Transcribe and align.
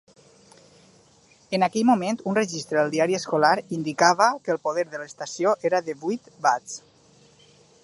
En 1.57 1.65
aquell 1.67 1.85
moment, 1.89 2.17
un 2.31 2.37
registre 2.39 2.79
del 2.79 2.89
diari 2.95 3.19
escolar 3.19 3.53
indicava 3.79 4.29
que 4.47 4.55
el 4.55 4.61
poder 4.65 4.87
de 4.95 5.03
l'estació 5.05 5.55
era 5.71 5.85
de 5.91 5.99
vuit 6.07 6.35
watts. 6.47 6.83